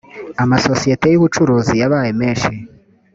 [0.43, 2.51] amasosiyete y’ubucuruzi yabaye menshi